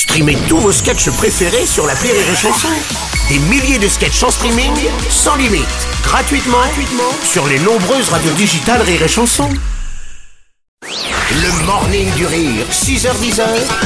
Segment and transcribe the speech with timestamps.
[0.00, 2.68] Streamez tous vos sketchs préférés sur la Rire et Chanson.
[3.28, 4.72] Des milliers de sketchs en streaming,
[5.10, 5.66] sans limite,
[6.02, 9.50] gratuitement, gratuitement sur les nombreuses radios digitales Rire et Chanson.
[10.80, 13.42] Le morning du rire, 6h10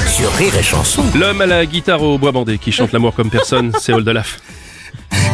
[0.06, 1.02] sur Rire et Chanson.
[1.16, 4.38] L'homme à la guitare au bois bandé qui chante l'amour comme personne, c'est Oldelaf.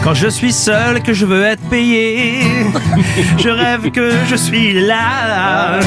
[0.03, 2.41] Quand je suis seul, que je veux être payé,
[3.37, 5.79] je rêve que je suis là.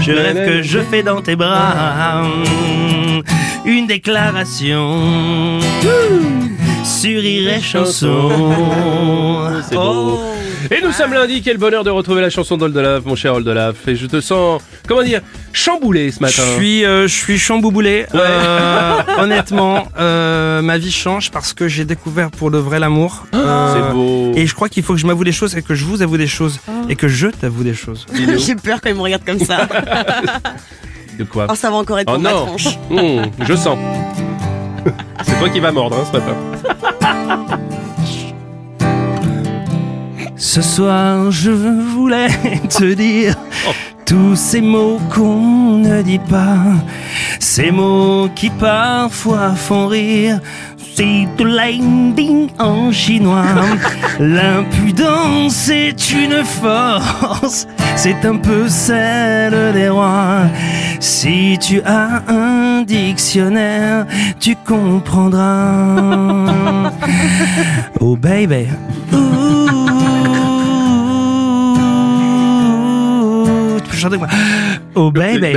[0.00, 2.24] Je rêve que je fais dans tes bras
[3.68, 5.60] une déclaration
[6.84, 8.30] sur et chanson.
[9.68, 10.18] C'est beau.
[10.70, 13.86] Et nous sommes lundi, quel bonheur de retrouver la chanson d'Oldelaf, mon cher Oldelaf.
[13.86, 15.20] Et je te sens, comment dire,
[15.52, 16.42] chamboulé ce matin.
[16.46, 18.06] Je suis, euh, je suis chambouboulé.
[18.14, 23.26] Euh, honnêtement, euh, ma vie change parce que j'ai découvert pour de vrai l'amour.
[23.34, 24.32] Euh, C'est beau.
[24.34, 26.16] Et je crois qu'il faut que je m'avoue des choses et que je vous avoue
[26.16, 26.58] des choses
[26.88, 28.06] et que je t'avoue des choses.
[28.38, 29.68] J'ai peur quand il me regarde comme ça.
[31.18, 32.78] De quoi Oh, ça va encore être Oh pour ma non tranche.
[32.90, 33.78] Hum, Je sens.
[35.24, 37.58] C'est toi qui vas mordre hein, ce matin.
[40.36, 42.28] Ce soir, je voulais
[42.68, 43.34] te dire
[44.06, 46.56] tous ces mots qu'on ne dit pas,
[47.38, 50.40] ces mots qui parfois font rire.
[50.94, 53.44] C'est de landing en chinois.
[54.18, 60.46] L'impudence est une force, c'est un peu celle des rois.
[60.98, 64.06] Si tu as un dictionnaire,
[64.40, 66.90] tu comprendras.
[68.00, 68.66] Oh baby.
[69.12, 69.16] Ouh.
[73.82, 74.28] Tu peux chanter quoi
[74.94, 75.56] Oh baby.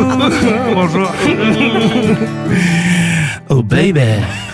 [0.74, 1.10] Bonjour.
[3.50, 4.49] Oh baby.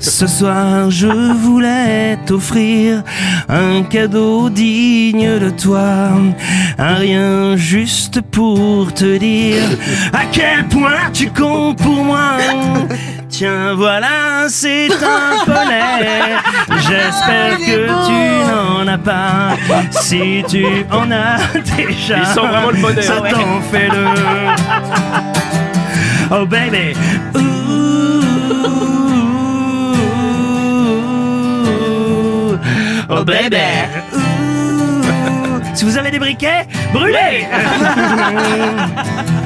[0.00, 3.02] Ce soir, je voulais t'offrir
[3.48, 6.10] un cadeau digne de toi.
[6.78, 9.62] Un rien juste pour te dire
[10.12, 12.36] à quel point tu comptes pour moi.
[13.28, 16.36] Tiens, voilà, c'est un poney.
[16.76, 19.56] J'espère que tu n'en as pas.
[19.90, 21.38] Si tu en as
[21.76, 23.30] déjà, Il sent vraiment le poney, Ça hein.
[23.30, 24.04] t'en fait le.
[26.30, 26.94] Oh baby.
[27.34, 27.40] Ouh.
[33.26, 34.16] Oh.
[34.16, 34.44] Ouh.
[35.74, 37.46] Si vous avez des briquets, brûlez.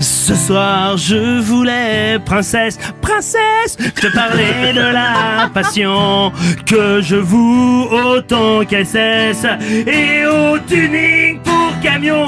[0.00, 6.32] Ce soir, je voulais, princesse, princesse, te parler de la passion
[6.64, 9.44] que je voue autant qu'elle cesse
[9.86, 12.26] et au tuning pour camion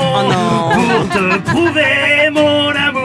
[0.75, 2.96] pour te prouver mon amour.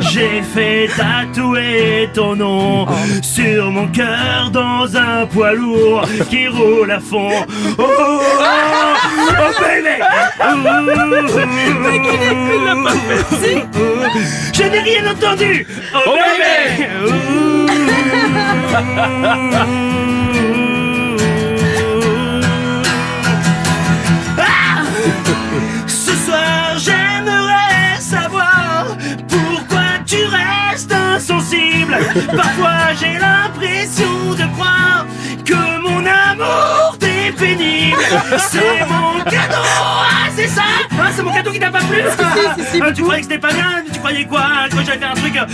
[0.00, 2.86] J'ai fait tatouer ton nom
[3.22, 7.30] sur mon cœur dans un poids lourd qui roule à fond.
[7.78, 8.94] Oh, oh, oh,
[9.40, 9.96] oh baby!
[14.54, 15.66] Je n'ai rien entendu!
[15.94, 17.88] Oh, Oh, baby!
[24.40, 24.82] Ah
[32.36, 35.06] Parfois, j'ai l'impression de croire
[35.44, 37.96] que mon amour t'est pénible.
[38.38, 39.62] C'est mon cadeau!
[39.80, 40.62] Ah, c'est ça!
[41.00, 42.02] Ah, c'est mon cadeau qui t'a pas plu?
[42.82, 43.82] Ah, tu croyais que c'était pas bien?
[43.92, 44.40] Tu croyais quoi?
[44.42, 45.36] hein, Que j'allais faire un truc?
[45.36, 45.44] euh,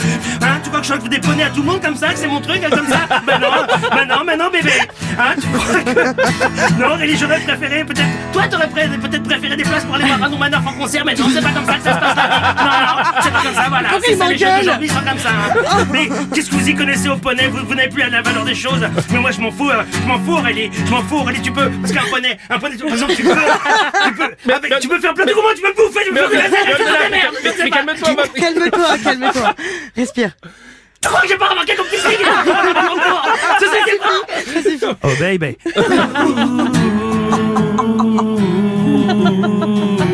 [0.43, 2.09] Hein, tu crois que je suis des poneys à tout le monde comme ça?
[2.09, 2.99] Que c'est mon truc, comme ça?
[3.27, 3.49] Ben non,
[3.91, 4.73] ben non, ben non, bébé!
[5.19, 6.81] Hein, tu crois que.
[6.81, 8.09] Non, Réli, j'aurais préféré, peut-être.
[8.33, 11.27] Toi, t'aurais peut-être préféré des places pour aller voir Arnaud Manoff en concert, mais non,
[11.33, 12.55] c'est pas comme ça que ça se passe là.
[12.57, 13.14] Non, non,
[13.81, 13.89] voilà.
[14.05, 15.31] C'est ça, les jeunes d'aujourd'hui sont comme ça.
[15.31, 15.87] hein.
[15.93, 17.49] Mais qu'est-ce que vous y connaissez au poney?
[17.49, 18.87] Vous, vous n'avez plus la valeur des choses.
[19.11, 20.71] Mais moi, je m'en fous, euh, je m'en fous, Aurélie.
[20.87, 21.71] Je m'en fous, Aurélie, tu peux.
[21.83, 23.31] Parce qu'un poney, un poney, par exemple, tu peux.
[23.35, 26.17] Tu peux, avec- tu peux faire plein de comment tu peux le bouffer, tu peux
[26.17, 29.55] faire mais- des laser, mais- ça, ça, mais- mais- mais calme-toi, ma- Calme-toi, calme-toi.
[29.97, 30.31] Respire.
[31.03, 32.25] Tu crois que j'ai pas remarqué ton petit signe?
[33.61, 33.67] Ça,
[34.63, 35.57] c'est pas Oh baby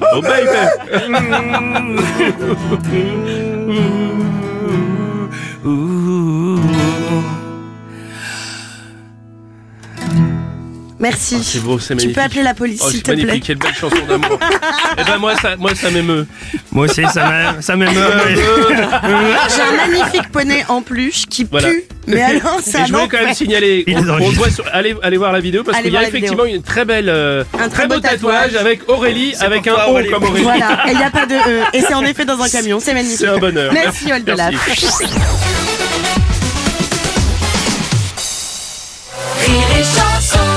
[0.00, 0.62] Oh baby
[11.02, 11.36] Merci.
[11.36, 12.14] Ah, c'est beau, c'est magnifique.
[12.14, 13.30] Tu peux appeler la police, oh, s'il te magnifique.
[13.30, 13.40] plaît.
[13.40, 14.38] Quelle belle chanson d'amour.
[14.98, 16.28] eh ben moi, ça, moi, ça m'émeut.
[16.70, 17.90] Moi aussi, ça m'émeut.
[19.02, 21.84] Ah, j'ai un magnifique poney en peluche qui pue.
[22.06, 23.84] Mais alors, ça Et je voulais quand même signaler.
[23.98, 27.08] On, doit aller, aller, voir la vidéo parce qu'il y a effectivement une très belle,
[27.08, 30.44] euh, un très, beau, tatouage, avec Aurélie, avec un O comme Aurélie.
[30.44, 30.84] Voilà.
[30.86, 31.64] Il n'y a pas de E.
[31.72, 32.78] Et c'est en effet dans un camion.
[32.78, 33.18] C'est magnifique.
[33.18, 33.72] C'est un bonheur.
[33.72, 34.54] Merci, Oldelaf.
[39.44, 40.51] Rire et chanson